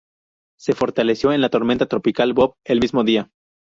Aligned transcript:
Se 0.59 0.73
fortaleció 0.73 1.31
en 1.31 1.41
la 1.41 1.49
tormenta 1.49 1.85
tropical 1.85 2.33
Bob 2.33 2.55
el 2.65 2.79
mismo 2.79 3.03
día. 3.03 3.29